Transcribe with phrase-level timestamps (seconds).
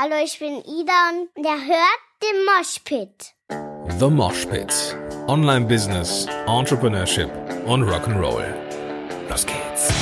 [0.00, 3.34] Hallo, ich bin Ida und der hört den Moshpit.
[3.98, 4.96] The Mosh Pit.
[5.26, 7.28] Online Business, Entrepreneurship
[7.66, 8.44] und Rock'n'Roll.
[9.28, 9.92] Los geht's.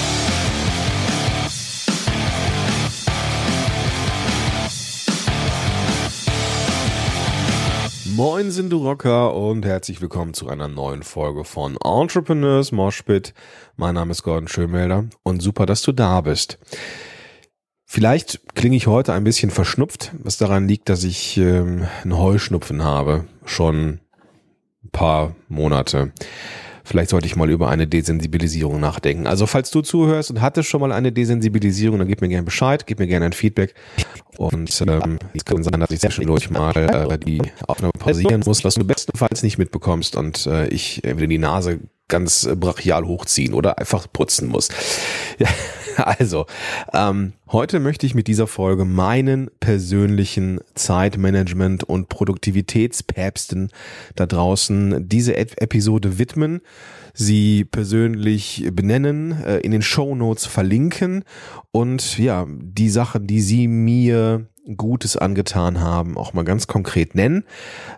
[8.14, 13.32] Moin sind du Rocker und herzlich willkommen zu einer neuen Folge von Entrepreneurs Moshpit.
[13.76, 16.58] Mein Name ist Gordon Schönmelder und super, dass du da bist.
[17.88, 22.82] Vielleicht klinge ich heute ein bisschen verschnupft, was daran liegt, dass ich ähm, einen Heuschnupfen
[22.82, 24.00] habe, schon
[24.84, 26.12] ein paar Monate.
[26.82, 29.28] Vielleicht sollte ich mal über eine Desensibilisierung nachdenken.
[29.28, 32.86] Also falls du zuhörst und hattest schon mal eine Desensibilisierung, dann gib mir gerne Bescheid,
[32.86, 33.74] gib mir gerne ein Feedback.
[34.36, 38.74] Und ähm, es kann sein, dass ich zwischendurch mal äh, die Aufnahme pausieren muss, was
[38.74, 43.78] du bestenfalls nicht mitbekommst und äh, ich entweder die Nase ganz äh, brachial hochziehen oder
[43.78, 44.68] einfach putzen muss.
[45.38, 45.48] Ja,
[45.96, 46.46] also,
[46.92, 53.70] ähm, heute möchte ich mit dieser Folge meinen persönlichen Zeitmanagement- und Produktivitätspäpsten
[54.14, 56.60] da draußen diese Ep Episode widmen,
[57.14, 61.24] sie persönlich benennen, äh, in den Show Notes verlinken
[61.70, 67.44] und ja, die Sachen, die sie mir Gutes angetan haben, auch mal ganz konkret nennen.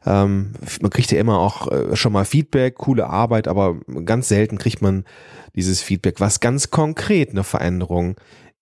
[0.05, 4.59] Ähm, man kriegt ja immer auch äh, schon mal Feedback, coole Arbeit, aber ganz selten
[4.59, 5.05] kriegt man
[5.55, 8.17] dieses Feedback, was ganz konkret eine Veränderung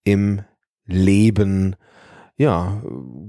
[0.05, 0.43] im
[0.87, 1.77] Leben
[2.39, 2.83] ja,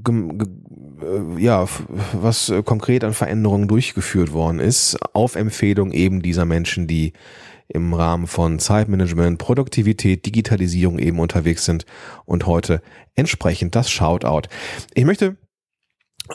[0.05, 1.65] äh, ja,
[2.11, 7.13] was konkret an Veränderungen durchgeführt worden ist, auf Empfehlung eben dieser Menschen, die
[7.67, 11.85] im Rahmen von Zeitmanagement, Produktivität, Digitalisierung eben unterwegs sind
[12.25, 12.81] und heute
[13.15, 14.47] entsprechend das Shoutout.
[14.93, 15.35] Ich möchte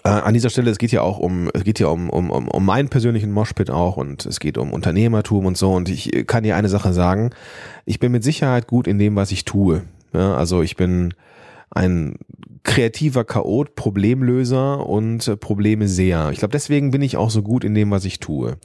[0.05, 2.49] äh, an dieser Stelle, es geht ja auch um, es geht ja um, um, um,
[2.49, 6.45] um meinen persönlichen Moshpit auch und es geht um Unternehmertum und so und ich kann
[6.45, 7.31] dir eine Sache sagen,
[7.85, 9.85] ich bin mit Sicherheit gut in dem, was ich tue.
[10.13, 11.15] Ja, also ich bin
[11.71, 12.17] ein
[12.65, 16.31] kreativer Chaot, Problemlöser und Probleme seher.
[16.31, 18.59] Ich glaube, deswegen bin ich auch so gut in dem, was ich tue.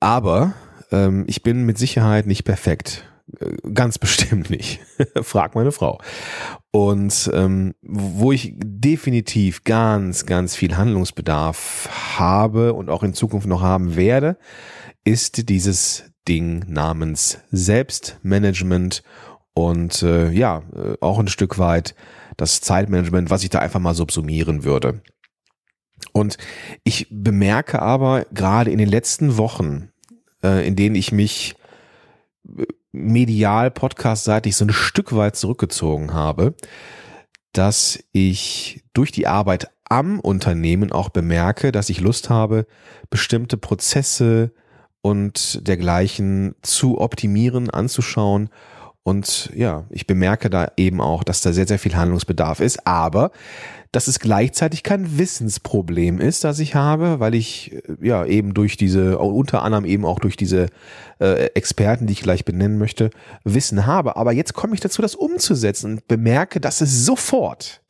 [0.00, 0.54] Aber
[0.90, 3.04] ähm, ich bin mit Sicherheit nicht perfekt.
[3.38, 4.80] Äh, ganz bestimmt nicht.
[5.22, 6.00] Frag meine Frau.
[6.70, 11.88] Und ähm, wo ich definitiv ganz, ganz viel Handlungsbedarf
[12.18, 14.36] habe und auch in Zukunft noch haben werde,
[15.04, 19.02] ist dieses Ding namens Selbstmanagement
[19.54, 21.94] und äh, ja, äh, auch ein Stück weit
[22.36, 25.02] das Zeitmanagement, was ich da einfach mal subsumieren würde.
[26.12, 26.38] Und
[26.84, 29.89] ich bemerke aber gerade in den letzten Wochen,
[30.42, 31.54] äh, in denen ich mich
[32.58, 36.54] äh, medial, podcastseitig so ein Stück weit zurückgezogen habe,
[37.52, 42.66] dass ich durch die Arbeit am Unternehmen auch bemerke, dass ich Lust habe,
[43.10, 44.52] bestimmte Prozesse
[45.02, 48.50] und dergleichen zu optimieren, anzuschauen.
[49.02, 53.32] Und ja, ich bemerke da eben auch, dass da sehr, sehr viel Handlungsbedarf ist, aber
[53.92, 58.76] dass es gleichzeitig kein Wissensproblem ist, das ich habe, weil ich äh, ja eben durch
[58.76, 60.66] diese, unter anderem eben auch durch diese
[61.18, 63.10] äh, Experten, die ich gleich benennen möchte,
[63.44, 64.16] Wissen habe.
[64.16, 67.82] Aber jetzt komme ich dazu, das umzusetzen und bemerke, dass es sofort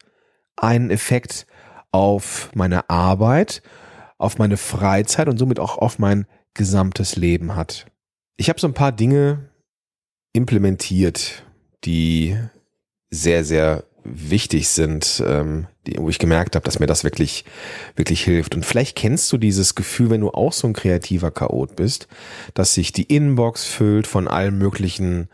[0.57, 1.47] einen Effekt
[1.93, 3.63] auf meine Arbeit,
[4.17, 7.87] auf meine Freizeit und somit auch auf mein gesamtes Leben hat.
[8.37, 9.51] Ich habe so ein paar Dinge
[10.33, 11.45] implementiert,
[11.85, 12.39] die
[13.11, 17.45] sehr, sehr wichtig sind, ähm, wo ich gemerkt habe, dass mir das wirklich,
[17.97, 18.55] wirklich hilft.
[18.55, 22.07] Und vielleicht kennst du dieses Gefühl, wenn du auch so ein kreativer Chaot bist,
[22.55, 25.29] dass sich die Inbox füllt von allen möglichen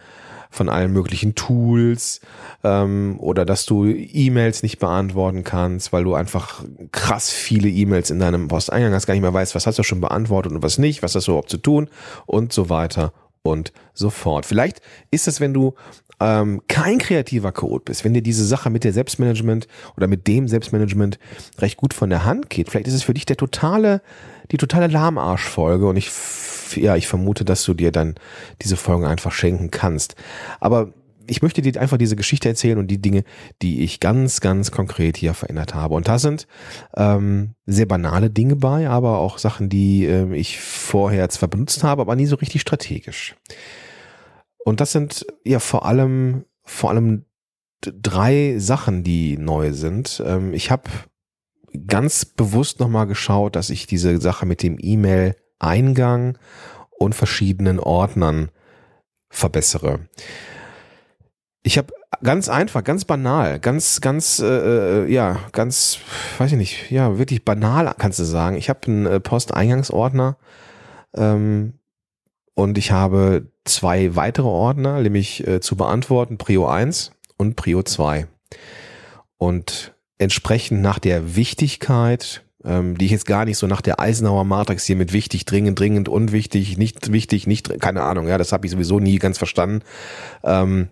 [0.49, 2.21] von allen möglichen Tools
[2.65, 8.19] ähm, oder dass du E-Mails nicht beantworten kannst, weil du einfach krass viele E-Mails in
[8.19, 11.03] deinem Posteingang hast, gar nicht mehr weißt, was hast du schon beantwortet und was nicht,
[11.03, 11.91] was hast du überhaupt zu tun
[12.25, 13.13] und so weiter
[13.43, 14.47] und so fort.
[14.47, 14.81] Vielleicht
[15.11, 15.75] ist es, wenn du
[16.21, 20.49] ähm, kein kreativer Code bist, wenn dir diese Sache mit der Selbstmanagement oder mit dem
[20.49, 21.19] Selbstmanagement
[21.59, 24.01] recht gut von der Hand geht, vielleicht ist es für dich der totale,
[24.51, 26.11] die totale Lahmarschfolge und ich,
[26.77, 28.15] ja, ich vermute, dass du dir dann
[28.63, 30.15] diese Folgen einfach schenken kannst.
[30.61, 30.93] Aber
[31.29, 33.25] ich möchte dir einfach diese Geschichte erzählen und die Dinge,
[33.63, 35.95] die ich ganz, ganz konkret hier verändert habe.
[35.95, 36.47] Und da sind
[36.97, 42.03] ähm, sehr banale Dinge bei, aber auch Sachen, die äh, ich vorher zwar benutzt habe,
[42.03, 43.35] aber nie so richtig strategisch.
[44.67, 47.25] Und das sind ja vor allem, vor allem
[47.83, 50.21] drei Sachen, die neu sind.
[50.27, 50.91] Ähm, ich habe
[51.87, 56.37] ganz bewusst nochmal geschaut, dass ich diese Sache mit dem E-Mail-Eingang
[56.99, 58.51] und verschiedenen Ordnern
[59.31, 60.01] verbessere.
[61.63, 65.99] Ich habe ganz einfach, ganz banal, ganz, ganz, äh, äh, ja, ganz,
[66.39, 68.57] weiß ich nicht, ja, wirklich banal kannst du sagen.
[68.57, 70.39] Ich habe einen äh, Posteingangsordner
[71.15, 71.75] ähm,
[72.57, 78.27] und ich habe zwei weitere Ordner, nämlich äh, zu beantworten, Prio 1 und Prio 2.
[79.37, 84.45] Und entsprechend nach der Wichtigkeit, ähm, die ich jetzt gar nicht so nach der Eisenhower
[84.45, 88.67] Matrix hier mit wichtig, dringend, dringend, unwichtig, nicht wichtig, nicht, keine Ahnung, ja, das habe
[88.67, 89.83] ich sowieso nie ganz verstanden.
[90.43, 90.89] Ähm,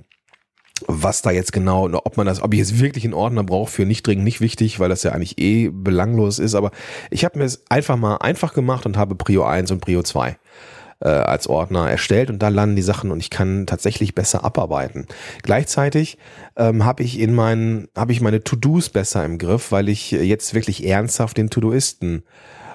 [0.87, 3.87] was da jetzt genau, ob man das, ob ich jetzt wirklich einen Ordner brauche für
[3.87, 6.73] nicht dringend, nicht wichtig, weil das ja eigentlich eh belanglos ist, aber
[7.11, 10.37] ich habe mir es einfach mal einfach gemacht und habe Prio 1 und Prio 2
[11.05, 15.07] äh, als Ordner erstellt und da landen die Sachen und ich kann tatsächlich besser abarbeiten.
[15.43, 16.19] Gleichzeitig
[16.57, 20.55] ähm, habe ich in meinen, habe ich meine To-Dos besser im Griff, weil ich jetzt
[20.55, 22.25] wirklich ernsthaft den To-Doisten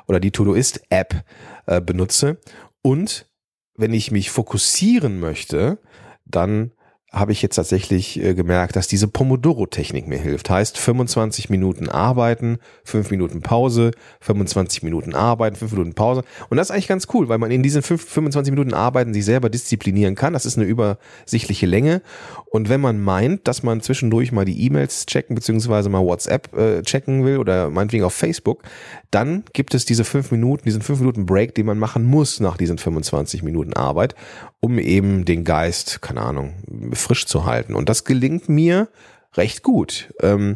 [0.07, 1.23] oder die To-Doist-App
[1.65, 2.37] äh, benutze
[2.81, 3.27] und
[3.75, 5.79] wenn ich mich fokussieren möchte,
[6.25, 6.71] dann
[7.11, 10.49] habe ich jetzt tatsächlich äh, gemerkt, dass diese Pomodoro-Technik mir hilft.
[10.49, 13.91] Heißt 25 Minuten arbeiten, 5 Minuten Pause,
[14.21, 16.23] 25 Minuten arbeiten, 5 Minuten Pause.
[16.49, 19.25] Und das ist eigentlich ganz cool, weil man in diesen 5, 25 Minuten arbeiten sich
[19.25, 20.33] selber disziplinieren kann.
[20.33, 22.03] Das ist eine übersichtliche Länge.
[22.51, 26.83] Und wenn man meint, dass man zwischendurch mal die E-Mails checken beziehungsweise mal WhatsApp äh,
[26.83, 28.61] checken will oder meinetwegen auf Facebook,
[29.09, 32.57] dann gibt es diese 5 Minuten, diesen 5 Minuten Break, den man machen muss nach
[32.57, 34.13] diesen 25 Minuten Arbeit,
[34.59, 36.53] um eben den Geist, keine Ahnung,
[36.99, 37.75] frisch zu halten.
[37.75, 38.89] Und das gelingt mir
[39.35, 40.13] recht gut.
[40.21, 40.55] Ähm,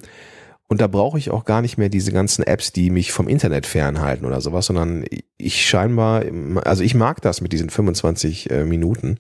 [0.68, 3.68] und da brauche ich auch gar nicht mehr diese ganzen Apps, die mich vom Internet
[3.68, 5.06] fernhalten oder sowas, sondern
[5.38, 6.24] ich scheinbar,
[6.64, 9.20] also ich mag das mit diesen 25 äh, Minuten.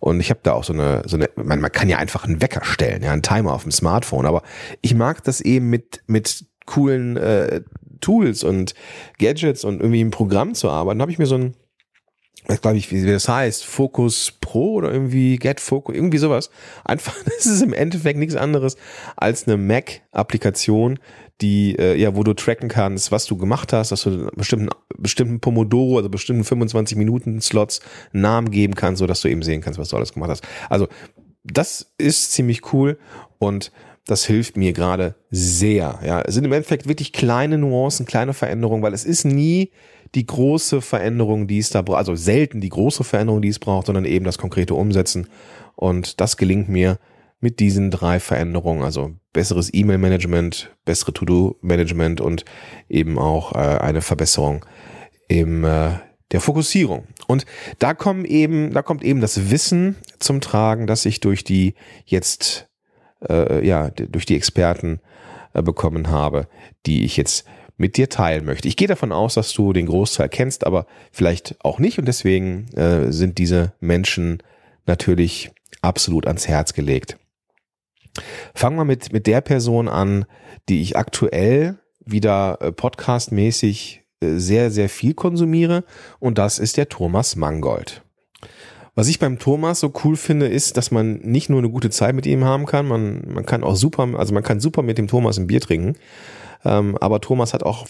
[0.00, 2.42] Und ich habe da auch so eine, so eine, man, man kann ja einfach einen
[2.42, 4.42] Wecker stellen, ja, einen Timer auf dem Smartphone, aber
[4.80, 7.60] ich mag das eben mit, mit coolen äh,
[8.00, 8.74] Tools und
[9.18, 10.98] Gadgets und irgendwie im Programm zu arbeiten.
[10.98, 11.54] Da habe ich mir so ein
[12.48, 16.50] weiß glaube ich, wie das heißt, Focus Pro oder irgendwie Get Focus, irgendwie sowas.
[16.84, 18.76] Einfach, das ist im Endeffekt nichts anderes
[19.16, 20.98] als eine Mac-Applikation,
[21.40, 25.40] die, äh, ja, wo du tracken kannst, was du gemacht hast, dass du bestimmten, bestimmten
[25.40, 27.80] Pomodoro, also bestimmten 25 Minuten Slots
[28.12, 30.42] Namen geben kannst, so dass du eben sehen kannst, was du alles gemacht hast.
[30.68, 30.88] Also,
[31.44, 32.98] das ist ziemlich cool
[33.38, 33.70] und
[34.06, 36.00] das hilft mir gerade sehr.
[36.04, 39.70] Ja, es sind im Endeffekt wirklich kleine Nuancen, kleine Veränderungen, weil es ist nie
[40.14, 43.86] die große Veränderung, die es da braucht, also selten die große Veränderung, die es braucht,
[43.86, 45.28] sondern eben das konkrete Umsetzen.
[45.76, 46.98] Und das gelingt mir
[47.40, 52.44] mit diesen drei Veränderungen, also besseres E-Mail-Management, bessere To-Do-Management und
[52.88, 54.64] eben auch äh, eine Verbesserung
[55.28, 55.90] im äh,
[56.32, 57.06] der Fokussierung.
[57.26, 57.46] Und
[57.78, 62.68] da kommen eben, da kommt eben das Wissen zum Tragen, das ich durch die jetzt
[63.26, 65.00] äh, ja durch die Experten
[65.54, 66.48] äh, bekommen habe,
[66.86, 67.44] die ich jetzt
[67.78, 68.68] mit dir teilen möchte.
[68.68, 71.98] Ich gehe davon aus, dass du den Großteil kennst, aber vielleicht auch nicht.
[71.98, 74.42] Und deswegen äh, sind diese Menschen
[74.84, 77.16] natürlich absolut ans Herz gelegt.
[78.54, 80.26] Fangen wir mit, mit der Person an,
[80.68, 85.84] die ich aktuell wieder äh, podcastmäßig äh, sehr, sehr viel konsumiere.
[86.18, 88.02] Und das ist der Thomas Mangold.
[88.96, 92.16] Was ich beim Thomas so cool finde, ist, dass man nicht nur eine gute Zeit
[92.16, 95.06] mit ihm haben kann, man, man kann auch super, also man kann super mit dem
[95.06, 95.94] Thomas ein Bier trinken.
[96.64, 97.86] Ähm, aber Thomas hat auch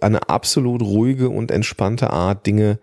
[0.00, 2.78] eine absolut ruhige und entspannte Art, Dinge.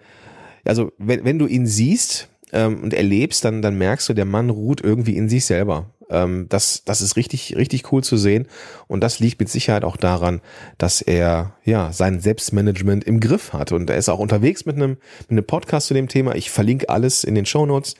[0.65, 4.49] Also wenn, wenn du ihn siehst ähm, und erlebst, dann, dann merkst du, der Mann
[4.49, 5.91] ruht irgendwie in sich selber.
[6.09, 8.47] Ähm, das, das ist richtig, richtig cool zu sehen.
[8.87, 10.41] Und das liegt mit Sicherheit auch daran,
[10.77, 13.71] dass er ja sein Selbstmanagement im Griff hat.
[13.71, 16.35] Und er ist auch unterwegs mit einem, mit einem Podcast zu dem Thema.
[16.35, 17.95] Ich verlinke alles in den Show Notes.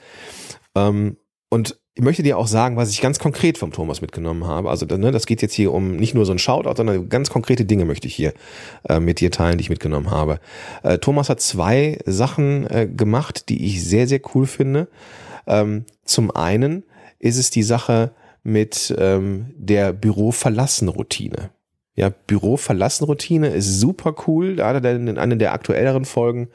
[1.50, 4.70] Und ich möchte dir auch sagen, was ich ganz konkret vom Thomas mitgenommen habe.
[4.70, 7.64] Also ne, das geht jetzt hier um nicht nur so ein Shoutout, sondern ganz konkrete
[7.64, 8.34] Dinge möchte ich hier
[8.88, 10.38] äh, mit dir teilen, die ich mitgenommen habe.
[10.84, 14.86] Äh, Thomas hat zwei Sachen äh, gemacht, die ich sehr, sehr cool finde.
[15.48, 16.84] Ähm, zum einen
[17.18, 18.12] ist es die Sache
[18.44, 21.50] mit ähm, der Büro-Verlassen-Routine.
[21.96, 24.54] Ja, Büro-Verlassen-Routine ist super cool.
[24.54, 26.46] Da hat er in einer der aktuelleren Folgen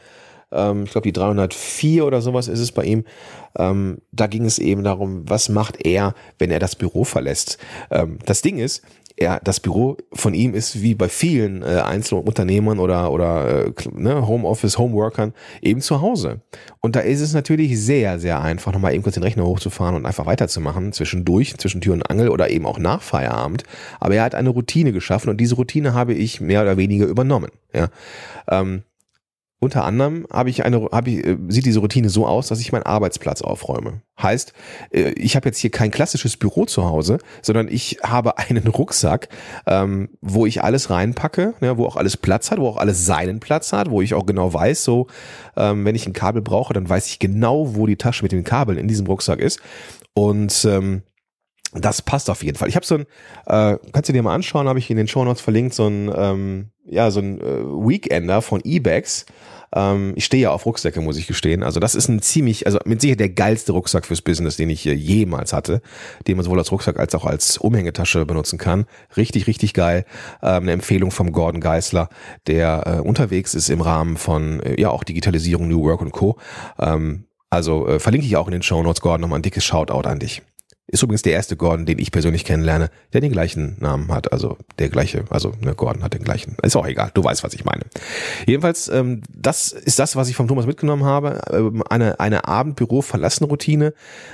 [0.83, 3.05] ich glaube die 304 oder sowas ist es bei ihm.
[3.57, 7.57] Ähm, da ging es eben darum, was macht er, wenn er das Büro verlässt.
[7.91, 8.83] Ähm, das Ding ist,
[9.15, 14.27] er, das Büro von ihm ist wie bei vielen äh, Einzelunternehmern oder, oder äh, ne,
[14.27, 16.41] Homeoffice, Homeworkern eben zu Hause.
[16.81, 20.05] Und da ist es natürlich sehr, sehr einfach, nochmal eben kurz den Rechner hochzufahren und
[20.05, 23.63] einfach weiterzumachen, zwischendurch, zwischen Tür und Angel oder eben auch nach Feierabend.
[23.99, 27.51] Aber er hat eine Routine geschaffen und diese Routine habe ich mehr oder weniger übernommen.
[27.73, 27.89] Ja.
[28.49, 28.83] Ähm,
[29.63, 32.71] unter anderem habe ich eine, habe ich, äh, sieht diese Routine so aus, dass ich
[32.71, 34.01] meinen Arbeitsplatz aufräume.
[34.21, 34.53] Heißt,
[34.91, 39.29] äh, ich habe jetzt hier kein klassisches Büro zu Hause, sondern ich habe einen Rucksack,
[39.65, 43.39] ähm, wo ich alles reinpacke, ja, wo auch alles Platz hat, wo auch alles seinen
[43.39, 45.07] Platz hat, wo ich auch genau weiß, so,
[45.55, 48.43] ähm, wenn ich ein Kabel brauche, dann weiß ich genau, wo die Tasche mit den
[48.43, 49.59] Kabeln in diesem Rucksack ist.
[50.13, 51.03] Und ähm,
[51.73, 52.69] das passt auf jeden Fall.
[52.69, 53.05] Ich habe so ein,
[53.45, 56.11] äh, kannst du dir mal anschauen, habe ich in den Show Notes verlinkt, so ein,
[56.15, 59.25] ähm, ja, so ein äh, Weekender von Ebags
[59.75, 61.63] Ähm, ich stehe ja auf Rucksäcke, muss ich gestehen.
[61.63, 64.85] Also das ist ein ziemlich, also mit Sicherheit der geilste Rucksack fürs Business, den ich
[64.85, 65.81] jemals hatte,
[66.27, 68.85] den man sowohl als Rucksack als auch als Umhängetasche benutzen kann.
[69.17, 70.05] Richtig, richtig geil.
[70.43, 72.09] Ähm, eine Empfehlung vom Gordon Geisler,
[72.45, 76.37] der äh, unterwegs ist im Rahmen von äh, ja auch Digitalisierung, New Work und Co.
[76.79, 80.07] Ähm, also äh, verlinke ich auch in den Show Notes, Gordon, nochmal ein dickes Shoutout
[80.07, 80.43] an dich.
[80.87, 84.33] Ist übrigens der erste Gordon, den ich persönlich kennenlerne, der den gleichen Namen hat.
[84.33, 86.57] Also der gleiche, also ne, Gordon hat den gleichen.
[86.61, 87.83] Ist auch egal, du weißt, was ich meine.
[88.45, 91.41] Jedenfalls, ähm, das ist das, was ich vom Thomas mitgenommen habe.
[91.51, 93.93] Ähm, eine, eine Abendbüro-Verlassen-Routine.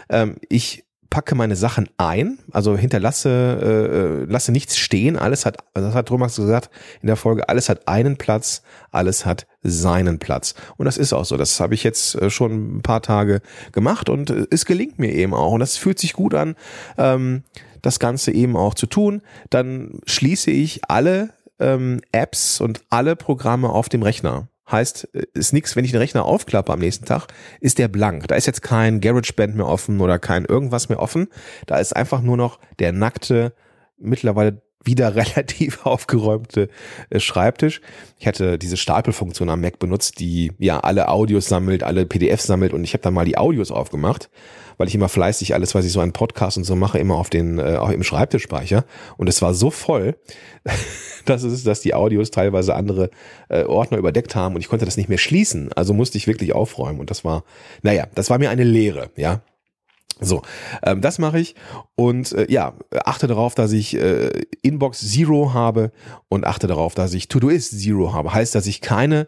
[0.10, 5.57] Ähm, ich packe meine Sachen ein, also hinterlasse, äh, äh, lasse nichts stehen, alles hat,
[5.73, 6.69] also das hat Thomas gesagt
[7.01, 8.61] in der Folge, alles hat einen Platz,
[8.91, 10.53] alles hat seinen Platz.
[10.77, 11.37] Und das ist auch so.
[11.37, 15.11] Das habe ich jetzt äh, schon ein paar Tage gemacht und äh, es gelingt mir
[15.11, 15.53] eben auch.
[15.53, 16.55] Und das fühlt sich gut an,
[16.97, 17.43] ähm,
[17.81, 19.21] das Ganze eben auch zu tun.
[19.49, 24.47] Dann schließe ich alle ähm, Apps und alle Programme auf dem Rechner.
[24.71, 27.27] Heißt, ist nichts, wenn ich den Rechner aufklappe am nächsten Tag,
[27.59, 28.27] ist der blank.
[28.27, 31.27] Da ist jetzt kein GarageBand mehr offen oder kein irgendwas mehr offen.
[31.65, 33.53] Da ist einfach nur noch der nackte,
[33.97, 36.69] mittlerweile wieder relativ aufgeräumte
[37.09, 37.81] äh, Schreibtisch.
[38.17, 42.74] Ich hatte diese Stapelfunktion am Mac benutzt, die ja alle Audios sammelt, alle PDFs sammelt
[42.74, 44.29] und ich habe dann mal die Audios aufgemacht,
[44.77, 47.29] weil ich immer fleißig alles, was ich so an Podcast und so mache, immer auf
[47.29, 48.86] den äh, auch im Schreibtisch speichere
[49.17, 50.15] und es war so voll,
[51.25, 53.09] dass es dass die Audios teilweise andere
[53.50, 56.53] äh, Ordner überdeckt haben und ich konnte das nicht mehr schließen, also musste ich wirklich
[56.53, 57.43] aufräumen und das war
[57.81, 59.41] naja, das war mir eine Lehre, ja.
[60.19, 60.41] So,
[60.83, 61.55] ähm, das mache ich
[61.95, 62.73] und äh, ja,
[63.05, 64.29] achte darauf, dass ich äh,
[64.61, 65.91] Inbox Zero habe
[66.27, 68.33] und achte darauf, dass ich Todoist Zero habe.
[68.33, 69.27] Heißt, dass ich keine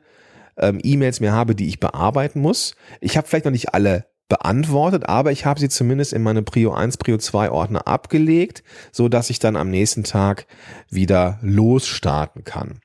[0.57, 2.75] ähm, E-Mails mehr habe, die ich bearbeiten muss.
[2.99, 6.71] Ich habe vielleicht noch nicht alle beantwortet, aber ich habe sie zumindest in meine Prio
[6.73, 10.47] 1, Prio 2 Ordner abgelegt, so dass ich dann am nächsten Tag
[10.89, 12.79] wieder losstarten kann.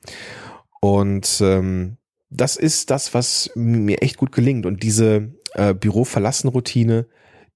[0.80, 1.98] Und ähm,
[2.30, 4.66] das ist das, was mir echt gut gelingt.
[4.66, 7.06] Und diese äh, Büro-Verlassen-Routine,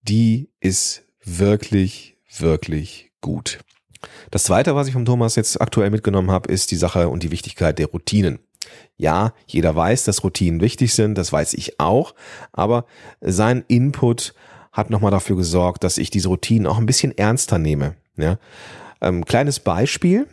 [0.02, 3.60] die ist wirklich, wirklich gut.
[4.30, 7.30] Das zweite, was ich vom Thomas jetzt aktuell mitgenommen habe, ist die Sache und die
[7.30, 8.38] Wichtigkeit der Routinen.
[8.96, 12.14] Ja, jeder weiß, dass Routinen wichtig sind, das weiß ich auch,
[12.52, 12.86] aber
[13.20, 14.34] sein Input
[14.72, 17.96] hat nochmal dafür gesorgt, dass ich diese Routinen auch ein bisschen ernster nehme.
[18.16, 18.38] Ja?
[19.00, 20.26] Ähm, kleines Beispiel,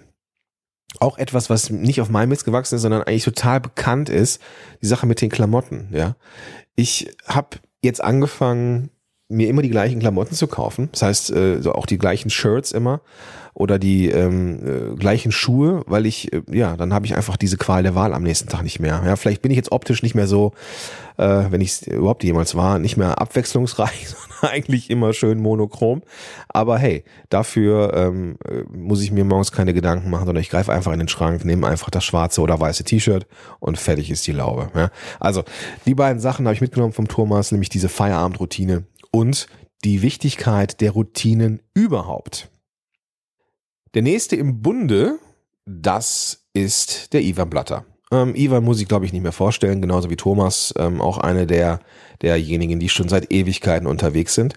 [0.99, 4.41] auch etwas, was nicht auf meinem Mist gewachsen ist, sondern eigentlich total bekannt ist,
[4.81, 5.89] die Sache mit den Klamotten.
[5.91, 6.15] Ja,
[6.75, 8.89] Ich habe jetzt angefangen,
[9.29, 10.89] mir immer die gleichen Klamotten zu kaufen.
[10.91, 13.01] Das heißt, äh, so auch die gleichen Shirts immer
[13.57, 14.59] oder die ähm,
[14.93, 18.13] äh, gleichen Schuhe, weil ich, äh, ja, dann habe ich einfach diese Qual der Wahl
[18.13, 19.01] am nächsten Tag nicht mehr.
[19.03, 20.53] Ja, vielleicht bin ich jetzt optisch nicht mehr so,
[21.17, 26.03] äh, wenn ich es überhaupt jemals war, nicht mehr abwechslungsreich, sondern eigentlich immer schön monochrom.
[26.49, 30.71] Aber hey, dafür ähm, äh, muss ich mir morgens keine Gedanken machen, sondern ich greife
[30.71, 33.25] einfach in den Schrank, nehme einfach das schwarze oder weiße T-Shirt
[33.59, 34.69] und fertig ist die Laube.
[34.75, 34.91] Ja?
[35.19, 35.43] Also
[35.87, 39.47] die beiden Sachen habe ich mitgenommen vom Thomas, nämlich diese Feierabendroutine und
[39.83, 42.49] die Wichtigkeit der Routinen überhaupt.
[43.93, 45.19] Der nächste im Bunde,
[45.65, 47.85] das ist der Ivan Blatter.
[48.11, 51.45] Ähm, Ivan muss ich, glaube ich, nicht mehr vorstellen, genauso wie Thomas, ähm, auch eine
[51.45, 51.79] der
[52.21, 54.55] derjenigen, die schon seit Ewigkeiten unterwegs sind.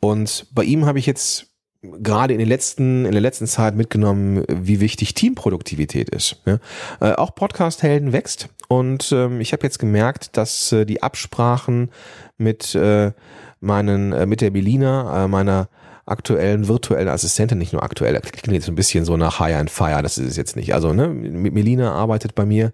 [0.00, 1.46] Und bei ihm habe ich jetzt
[1.80, 6.42] gerade in den letzten in der letzten Zeit mitgenommen, wie wichtig Teamproduktivität ist.
[6.44, 6.58] Ja?
[7.00, 11.90] Äh, auch Podcast Helden wächst und ähm, ich habe jetzt gemerkt, dass äh, die Absprachen
[12.36, 13.12] mit äh,
[13.60, 15.68] meinen äh, mit der Belina, äh, meiner
[16.06, 20.02] aktuellen virtuellen Assistentin, nicht nur aktuell, klingt jetzt ein bisschen so nach Hire and Fire,
[20.02, 20.74] das ist es jetzt nicht.
[20.74, 22.72] Also, ne, Melina arbeitet bei mir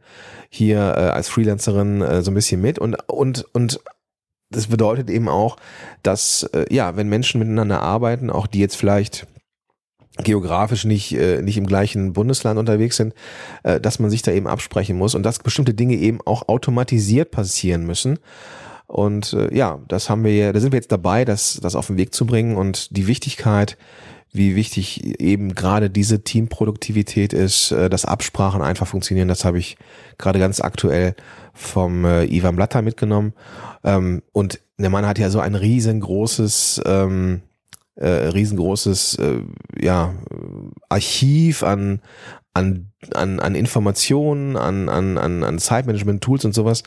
[0.48, 3.80] hier äh, als Freelancerin äh, so ein bisschen mit und, und, und
[4.50, 5.56] das bedeutet eben auch,
[6.02, 9.26] dass, äh, ja, wenn Menschen miteinander arbeiten, auch die jetzt vielleicht
[10.18, 13.14] geografisch nicht, äh, nicht im gleichen Bundesland unterwegs sind,
[13.64, 17.32] äh, dass man sich da eben absprechen muss und dass bestimmte Dinge eben auch automatisiert
[17.32, 18.20] passieren müssen.
[18.86, 21.96] Und äh, ja, das haben wir, da sind wir jetzt dabei, das, das auf den
[21.96, 23.76] Weg zu bringen und die Wichtigkeit,
[24.32, 29.28] wie wichtig eben gerade diese Teamproduktivität ist, äh, dass Absprachen einfach funktionieren.
[29.28, 29.76] Das habe ich
[30.18, 31.14] gerade ganz aktuell
[31.52, 33.32] vom äh, Ivan Blatter mitgenommen.
[33.84, 37.42] Ähm, und der Mann hat ja so ein riesengroßes ähm,
[37.96, 39.40] äh, riesengroßes äh,
[39.80, 40.14] ja,
[40.88, 42.00] Archiv an,
[42.54, 46.84] an, an, an Informationen, an, an, an, an Zeitmanagement-Tools und sowas.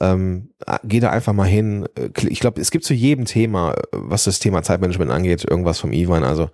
[0.00, 0.50] Ähm,
[0.84, 1.86] geh da einfach mal hin.
[2.28, 6.24] Ich glaube, es gibt zu jedem Thema, was das Thema Zeitmanagement angeht, irgendwas vom Ivan.
[6.24, 6.48] Also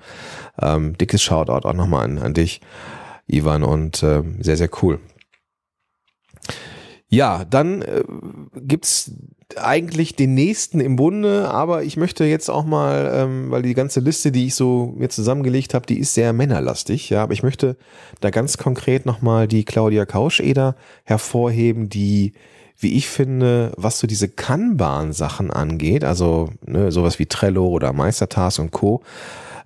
[0.60, 2.60] ähm, dickes Shoutout auch nochmal an, an dich,
[3.28, 4.98] Ivan, und äh, sehr, sehr cool.
[7.08, 8.02] Ja, dann äh,
[8.56, 9.12] gibt's
[9.56, 14.00] eigentlich den nächsten im Bunde, aber ich möchte jetzt auch mal, ähm, weil die ganze
[14.00, 17.76] Liste, die ich so mir zusammengelegt habe, die ist sehr männerlastig, ja, aber ich möchte
[18.20, 22.34] da ganz konkret nochmal die Claudia Kauscheder hervorheben, die
[22.80, 28.60] wie ich finde, was so diese Kanban-Sachen angeht, also ne, sowas wie Trello oder Meistertask
[28.60, 29.02] und Co.,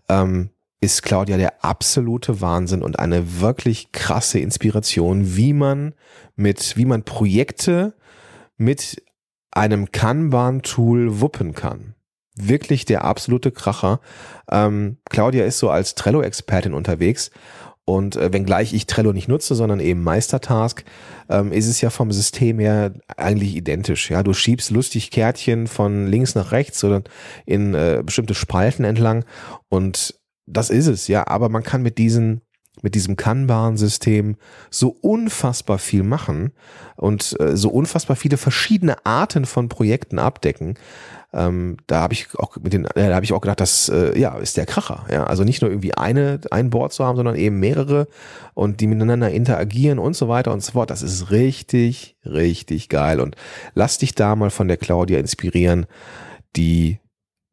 [0.08, 0.48] ähm,
[0.80, 5.94] ist Claudia der absolute Wahnsinn und eine wirklich krasse Inspiration, wie man
[6.34, 7.94] mit, wie man Projekte
[8.56, 9.00] mit
[9.52, 11.94] einem Kanban-Tool wuppen kann.
[12.34, 14.00] Wirklich der absolute Kracher.
[14.50, 17.30] Ähm, Claudia ist so als Trello-Expertin unterwegs
[17.84, 20.84] und äh, wenngleich ich Trello nicht nutze, sondern eben Meistertask,
[21.28, 24.10] ähm, ist es ja vom System her eigentlich identisch.
[24.10, 27.02] Ja, du schiebst lustig Kärtchen von links nach rechts oder
[27.44, 29.24] in äh, bestimmte Spalten entlang
[29.68, 30.14] und
[30.46, 31.26] das ist es, ja.
[31.26, 32.42] Aber man kann mit diesen
[32.82, 34.36] mit diesem Kanban-System
[34.70, 36.52] so unfassbar viel machen
[36.96, 40.74] und äh, so unfassbar viele verschiedene Arten von Projekten abdecken.
[41.34, 44.18] Ähm, da habe ich auch mit den, äh, da habe ich auch gedacht, das äh,
[44.18, 45.06] ja ist der Kracher.
[45.10, 48.06] Ja, also nicht nur irgendwie eine ein Board zu haben, sondern eben mehrere
[48.52, 50.90] und die miteinander interagieren und so weiter und so fort.
[50.90, 53.20] Das ist richtig, richtig geil.
[53.20, 53.36] Und
[53.74, 55.86] lass dich da mal von der Claudia inspirieren,
[56.56, 56.98] die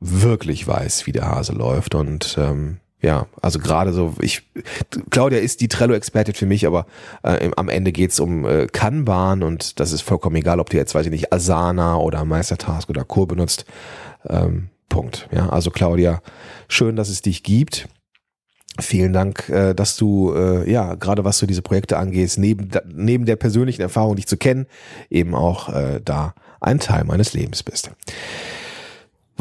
[0.02, 4.44] wirklich weiß, wie der Hase läuft und ähm, ja, also gerade so, ich,
[5.10, 6.86] Claudia ist die Trello-Expertin für mich, aber
[7.24, 10.94] äh, am Ende geht's um äh, Kanban und das ist vollkommen egal, ob du jetzt,
[10.96, 13.66] weiß ich nicht, Asana oder Meistertask oder Kur benutzt.
[14.28, 15.30] Ähm, Punkt.
[15.32, 16.22] Ja, also Claudia,
[16.68, 17.88] schön, dass es dich gibt.
[18.80, 23.26] Vielen Dank, äh, dass du, äh, ja, gerade was so diese Projekte angeht, neben, neben
[23.26, 24.66] der persönlichen Erfahrung, dich zu kennen,
[25.10, 27.92] eben auch äh, da ein Teil meines Lebens bist.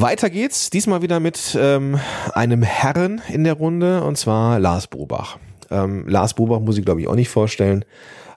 [0.00, 1.99] Weiter geht's, diesmal wieder mit ähm,
[2.33, 5.38] einem Herren in der Runde, und zwar Lars Bobach.
[5.73, 7.85] Ähm, Lars Bobach muss ich, glaube ich, auch nicht vorstellen,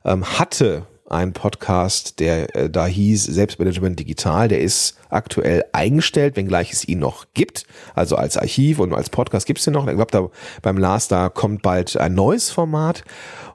[0.03, 4.47] ähm, hatte einen Podcast, der äh, da hieß Selbstmanagement Digital.
[4.47, 7.65] Der ist aktuell eingestellt, wenngleich es ihn noch gibt.
[7.93, 9.87] Also als Archiv und als Podcast gibt's den noch.
[9.87, 10.29] Ich glaube, da
[10.63, 13.03] beim Lars, da kommt bald ein neues Format.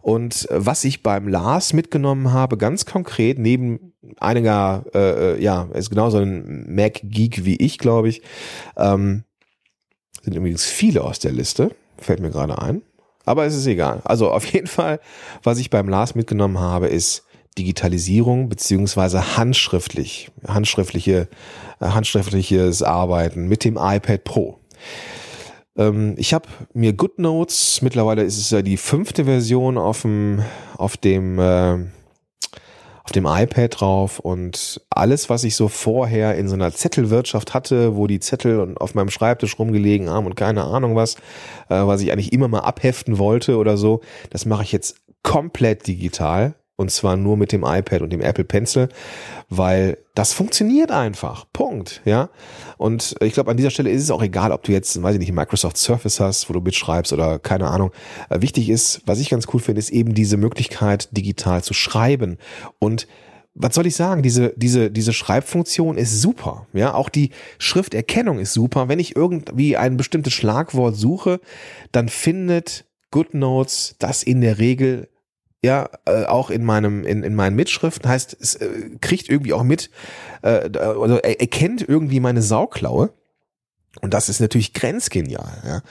[0.07, 5.69] Und äh, was ich beim Lars mitgenommen habe, ganz konkret, neben einiger, äh, äh ja,
[5.75, 8.23] ist genauso ein Mac-Geek wie ich, glaube ich,
[8.77, 9.25] ähm,
[10.23, 12.83] sind übrigens viele aus der Liste, fällt mir gerade ein.
[13.25, 14.01] Aber es ist egal.
[14.05, 15.01] Also auf jeden Fall,
[15.43, 17.25] was ich beim Lars mitgenommen habe, ist
[17.59, 21.27] Digitalisierung beziehungsweise handschriftlich, handschriftliche,
[21.81, 24.61] äh, handschriftliches Arbeiten mit dem iPad Pro.
[25.77, 30.43] Ähm, ich habe mir GoodNotes, mittlerweile ist es ja die fünfte Version auf dem,
[30.77, 31.79] auf dem, äh,
[33.05, 37.95] auf dem iPad drauf und alles, was ich so vorher in so einer Zettelwirtschaft hatte,
[37.97, 41.15] wo die Zettel auf meinem Schreibtisch rumgelegen haben und keine Ahnung was,
[41.69, 45.87] äh, was ich eigentlich immer mal abheften wollte oder so, das mache ich jetzt komplett
[45.87, 48.89] digital und zwar nur mit dem iPad und dem Apple Pencil,
[49.49, 51.47] weil das funktioniert einfach.
[51.53, 52.03] Punkt.
[52.05, 52.29] Ja.
[52.77, 55.21] Und ich glaube, an dieser Stelle ist es auch egal, ob du jetzt, weiß ich
[55.21, 57.93] nicht, Microsoft Surface hast, wo du mitschreibst oder keine Ahnung.
[58.29, 62.37] Äh, wichtig ist, was ich ganz cool finde, ist eben diese Möglichkeit, digital zu schreiben.
[62.79, 63.07] Und
[63.55, 64.23] was soll ich sagen?
[64.23, 66.67] Diese, diese, diese Schreibfunktion ist super.
[66.75, 68.89] Ja, auch die Schrifterkennung ist super.
[68.89, 71.41] Wenn ich irgendwie ein bestimmtes Schlagwort suche,
[71.91, 75.09] dann findet GoodNotes das in der Regel
[75.67, 79.65] ja, äh, auch in meinem, in, in meinen Mitschriften, heißt, es äh, kriegt irgendwie auch
[79.65, 79.91] mit,
[80.43, 83.13] äh, also er erkennt irgendwie meine Sauklaue.
[84.01, 85.63] Und das ist natürlich grenzgenial.
[85.67, 85.83] Ja.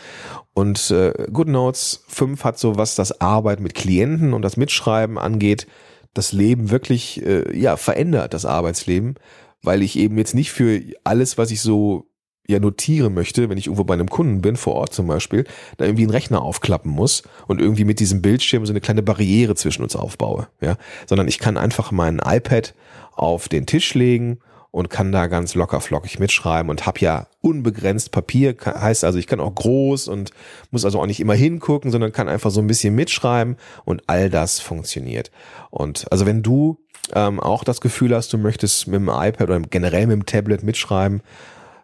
[0.53, 5.67] Und äh, GoodNotes 5 hat so, was das Arbeiten mit Klienten und das Mitschreiben angeht,
[6.13, 9.15] das Leben wirklich äh, ja verändert, das Arbeitsleben,
[9.61, 12.07] weil ich eben jetzt nicht für alles, was ich so
[12.47, 15.45] ja notieren möchte, wenn ich irgendwo bei einem Kunden bin, vor Ort zum Beispiel,
[15.77, 19.55] da irgendwie einen Rechner aufklappen muss und irgendwie mit diesem Bildschirm so eine kleine Barriere
[19.55, 20.77] zwischen uns aufbaue, ja,
[21.07, 22.73] sondern ich kann einfach mein iPad
[23.15, 24.39] auf den Tisch legen
[24.75, 29.25] und kann da ganz locker flockig mitschreiben und habe ja unbegrenzt Papier, heißt also, ich
[29.25, 30.31] kann auch groß und
[30.69, 33.55] muss also auch nicht immer hingucken, sondern kann einfach so ein bisschen mitschreiben
[33.85, 35.31] und all das funktioniert.
[35.69, 36.77] Und also wenn du
[37.13, 40.61] ähm, auch das Gefühl hast, du möchtest mit dem iPad oder generell mit dem Tablet
[40.61, 41.21] mitschreiben,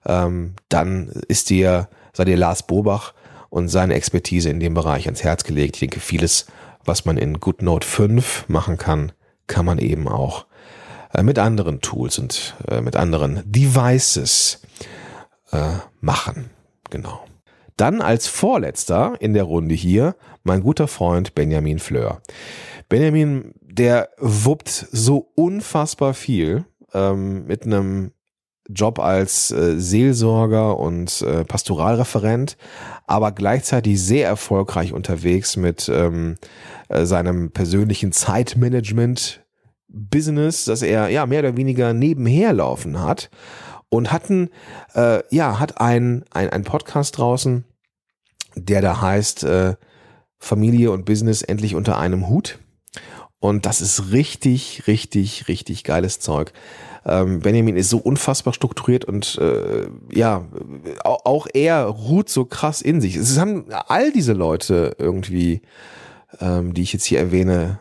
[0.06, 3.14] ähm, dann ist dir, sei dir Lars Bobach
[3.50, 5.76] und seine Expertise in dem Bereich ans Herz gelegt.
[5.76, 6.48] Ich denke, vieles,
[6.86, 9.12] was man in GoodNote 5 machen kann,
[9.48, 10.46] kann man eben auch
[11.14, 14.62] äh, mit anderen Tools und äh, mit anderen Devices
[15.52, 16.50] äh, machen.
[16.90, 17.26] Genau.
[17.78, 22.22] Dann als vorletzter in der Runde hier mein guter Freund Benjamin Fleur.
[22.90, 28.12] Benjamin, der wuppt so unfassbar viel ähm, mit einem
[28.74, 32.58] Job als äh, Seelsorger und äh, Pastoralreferent,
[33.08, 36.36] aber gleichzeitig sehr erfolgreich unterwegs mit ähm,
[36.90, 39.44] äh, seinem persönlichen Zeitmanagement
[39.88, 43.30] Business, das er ja mehr oder weniger nebenher laufen hat
[43.90, 44.50] und hatten
[44.96, 47.66] äh, ja hat ein, ein ein Podcast draußen,
[48.56, 49.76] der da heißt äh,
[50.40, 52.58] Familie und Business endlich unter einem Hut
[53.40, 56.54] Und das ist richtig, richtig, richtig geiles Zeug.
[57.06, 60.46] Ähm, Benjamin ist so unfassbar strukturiert und äh, ja,
[61.04, 63.16] auch, er ruht so krass in sich.
[63.16, 65.62] Es haben all diese Leute irgendwie,
[66.40, 67.80] ähm, die ich jetzt hier erwähne,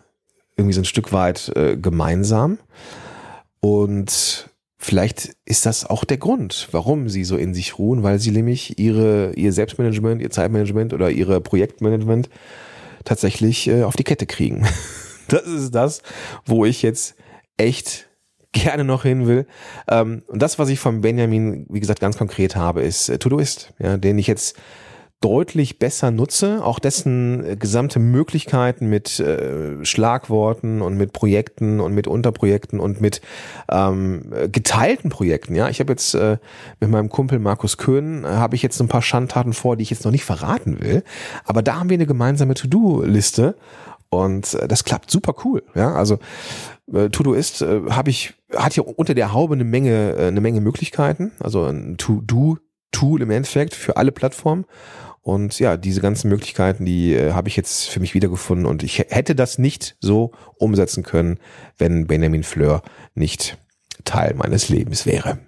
[0.56, 2.59] irgendwie so ein Stück weit äh, gemeinsam.
[3.61, 8.30] Und vielleicht ist das auch der Grund, warum sie so in sich ruhen, weil sie
[8.30, 12.30] nämlich ihre, ihr Selbstmanagement, ihr Zeitmanagement oder ihre Projektmanagement
[13.04, 14.66] tatsächlich äh, auf die Kette kriegen.
[15.28, 16.02] Das ist das,
[16.44, 17.14] wo ich jetzt
[17.56, 18.10] echt
[18.52, 19.46] gerne noch hin will.
[19.88, 23.72] Ähm, und das, was ich von Benjamin, wie gesagt, ganz konkret habe, ist äh, Todoist,
[23.78, 24.56] ja, den ich jetzt
[25.20, 31.94] deutlich besser nutze, auch dessen äh, gesamte Möglichkeiten mit äh, Schlagworten und mit Projekten und
[31.94, 33.20] mit Unterprojekten und mit
[33.70, 35.54] ähm, geteilten Projekten.
[35.54, 36.38] Ja, ich habe jetzt äh,
[36.80, 39.90] mit meinem Kumpel Markus Köhn äh, habe ich jetzt ein paar Schandtaten vor, die ich
[39.90, 41.04] jetzt noch nicht verraten will.
[41.44, 43.56] Aber da haben wir eine gemeinsame To-Do-Liste
[44.11, 45.62] und äh, das klappt super cool.
[45.75, 46.18] Ja, also
[46.92, 50.61] äh, Todoist äh, habe ich hat ja unter der Haube eine Menge äh, eine Menge
[50.61, 51.33] Möglichkeiten.
[51.40, 54.66] Also ein To-Do-Tool im Endeffekt für alle Plattformen.
[55.23, 58.99] Und ja, diese ganzen Möglichkeiten, die äh, habe ich jetzt für mich wiedergefunden und ich
[58.99, 61.38] hätte das nicht so umsetzen können,
[61.77, 62.83] wenn Benjamin Fleur
[63.14, 63.59] nicht
[64.05, 65.38] Teil meines Lebens wäre.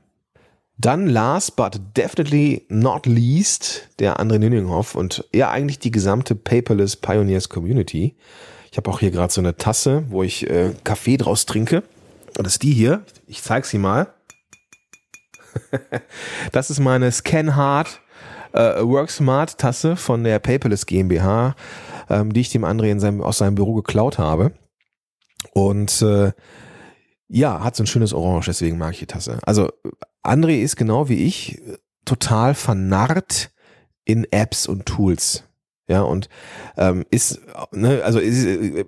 [0.82, 6.96] Dann last but definitely not least der André Nüninghoff und ja eigentlich die gesamte Paperless
[6.96, 8.16] Pioneers Community.
[8.72, 11.84] Ich habe auch hier gerade so eine Tasse, wo ich äh, Kaffee draus trinke.
[12.36, 13.04] Und das ist die hier.
[13.28, 14.12] Ich zeige sie mal.
[16.52, 18.00] das ist meine Scanhard
[18.52, 21.54] äh, WorkSmart Tasse von der Paperless GmbH,
[22.10, 24.50] ähm, die ich dem André in seinem, aus seinem Büro geklaut habe.
[25.52, 26.32] Und äh,
[27.32, 29.38] ja, hat so ein schönes Orange, deswegen mag ich die Tasse.
[29.44, 29.70] Also
[30.22, 31.60] André ist genau wie ich
[32.04, 33.50] total vernarrt
[34.04, 35.44] in Apps und Tools.
[35.88, 36.28] Ja, und
[36.76, 37.40] ähm, ist,
[37.72, 38.84] ne, also ist, äh,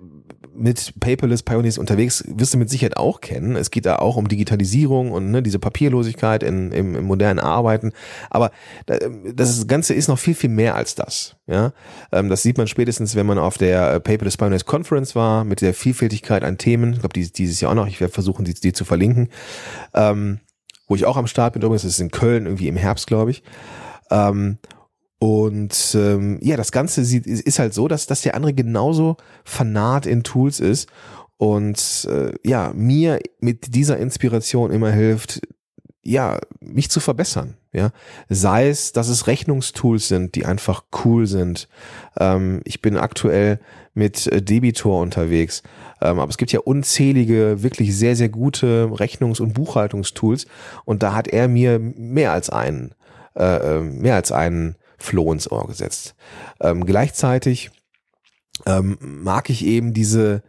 [0.55, 3.55] mit Paperless Pioneers unterwegs, wirst du mit Sicherheit auch kennen.
[3.55, 7.91] Es geht da auch um Digitalisierung und ne, diese Papierlosigkeit in, im, im modernen Arbeiten.
[8.29, 8.51] Aber
[9.33, 11.35] das Ganze ist noch viel, viel mehr als das.
[11.47, 11.73] Ja,
[12.11, 15.73] ähm, Das sieht man spätestens, wenn man auf der Paperless Pioneers Conference war, mit der
[15.73, 16.93] Vielfältigkeit an Themen.
[16.93, 17.87] Ich glaube, dieses, dieses Jahr auch noch.
[17.87, 19.29] Ich werde versuchen, die, die zu verlinken.
[19.93, 20.39] Ähm,
[20.87, 23.31] wo ich auch am Start bin, übrigens, das ist in Köln, irgendwie im Herbst, glaube
[23.31, 23.43] ich.
[24.11, 24.59] Ähm,
[25.25, 30.05] und ähm, ja, das Ganze sieht, ist halt so, dass, dass der andere genauso fanat
[30.05, 30.87] in Tools ist
[31.37, 35.41] und äh, ja, mir mit dieser Inspiration immer hilft,
[36.03, 37.57] ja, mich zu verbessern.
[37.73, 37.89] Ja,
[38.29, 41.69] sei es, dass es Rechnungstools sind, die einfach cool sind.
[42.19, 43.59] Ähm, ich bin aktuell
[43.95, 45.63] mit äh, Debitor unterwegs,
[46.03, 50.45] ähm, aber es gibt ja unzählige, wirklich sehr, sehr gute Rechnungs- und Buchhaltungstools
[50.85, 52.93] und da hat er mir mehr als einen,
[53.33, 56.15] äh, äh mehr als einen Floh ins Ohr gesetzt.
[56.59, 57.71] Ähm, gleichzeitig
[58.65, 60.43] ähm, mag ich eben diese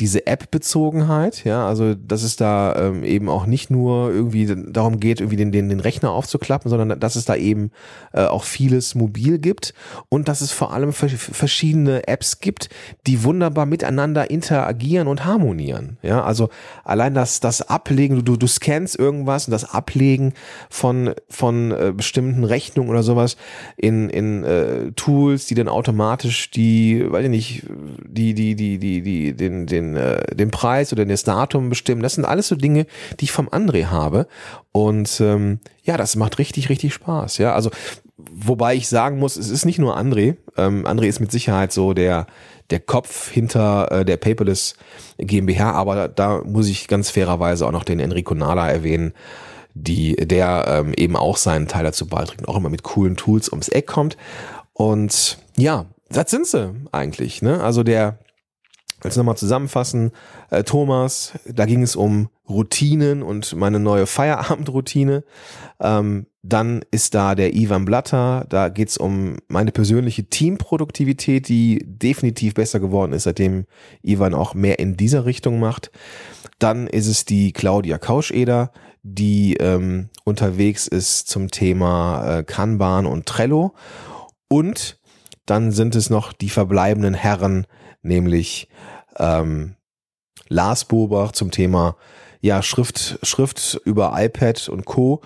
[0.00, 5.20] diese App-Bezogenheit, ja, also dass es da ähm, eben auch nicht nur irgendwie darum geht,
[5.20, 7.70] irgendwie den, den, den Rechner aufzuklappen, sondern dass es da eben
[8.12, 9.74] äh, auch vieles mobil gibt
[10.08, 12.70] und dass es vor allem verschiedene Apps gibt,
[13.06, 15.98] die wunderbar miteinander interagieren und harmonieren.
[16.02, 16.48] Ja, also
[16.82, 20.32] allein das, das Ablegen, du, du scannst irgendwas und das Ablegen
[20.70, 23.36] von, von äh, bestimmten Rechnungen oder sowas
[23.76, 27.62] in, in äh, Tools, die dann automatisch die, weiß ich nicht,
[28.06, 32.02] die, die, die, die, die, den, den äh, den Preis oder das Datum bestimmen.
[32.02, 32.86] Das sind alles so Dinge,
[33.18, 34.26] die ich vom André habe.
[34.72, 37.38] Und ähm, ja, das macht richtig, richtig Spaß.
[37.38, 37.70] Ja, also
[38.16, 40.36] wobei ich sagen muss, es ist nicht nur André.
[40.56, 42.26] Ähm, André ist mit Sicherheit so der
[42.70, 44.74] der Kopf hinter äh, der Paperless
[45.18, 49.12] GmbH, aber da muss ich ganz fairerweise auch noch den Enrico Nala erwähnen,
[49.74, 53.50] die der ähm, eben auch seinen Teil dazu beiträgt und auch immer mit coolen Tools
[53.50, 54.16] ums Eck kommt.
[54.72, 57.42] Und ja, das sind sie eigentlich.
[57.42, 57.62] Ne?
[57.62, 58.18] Also der
[59.02, 60.10] Jetzt nochmal zusammenfassen.
[60.50, 65.24] Äh, Thomas, da ging es um Routinen und meine neue Feierabendroutine.
[65.80, 72.54] Ähm, dann ist da der Ivan Blatter, da geht's um meine persönliche Teamproduktivität, die definitiv
[72.54, 73.66] besser geworden ist, seitdem
[74.02, 75.90] Ivan auch mehr in dieser Richtung macht.
[76.58, 83.26] Dann ist es die Claudia Kauscheder, die ähm, unterwegs ist zum Thema äh, Kanban und
[83.26, 83.74] Trello.
[84.48, 84.98] Und
[85.46, 87.66] dann sind es noch die verbleibenden Herren,
[88.02, 88.68] nämlich
[89.18, 89.76] ähm,
[90.48, 91.96] Lars Bobach zum Thema
[92.40, 95.22] ja Schrift Schrift über iPad und Co.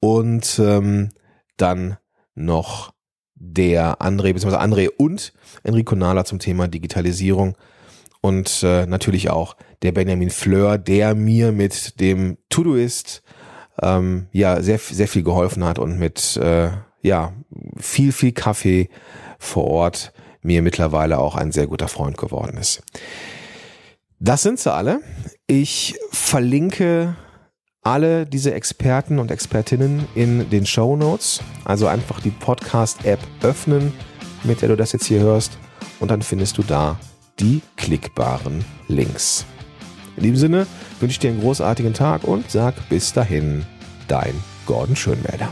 [0.00, 1.10] Und ähm,
[1.56, 1.98] dann
[2.34, 2.92] noch
[3.34, 7.56] der André, beziehungsweise André und Enrico Nala zum Thema Digitalisierung
[8.20, 13.22] und äh, natürlich auch der Benjamin Fleur, der mir mit dem Todoist
[13.82, 16.70] ähm, ja sehr sehr viel geholfen hat und mit äh,
[17.02, 17.32] ja
[17.78, 18.90] viel viel Kaffee
[19.38, 22.82] vor Ort mir mittlerweile auch ein sehr guter Freund geworden ist.
[24.18, 25.00] Das sind sie alle.
[25.46, 27.16] Ich verlinke
[27.82, 31.40] alle diese Experten und Expertinnen in den Show Notes.
[31.64, 33.92] Also einfach die Podcast-App öffnen,
[34.44, 35.58] mit der du das jetzt hier hörst.
[36.00, 36.98] Und dann findest du da
[37.38, 39.46] die klickbaren Links.
[40.16, 40.66] In diesem Sinne
[41.00, 43.64] wünsche ich dir einen großartigen Tag und sag bis dahin,
[44.08, 44.34] dein
[44.66, 45.50] Gordon Schönwälder.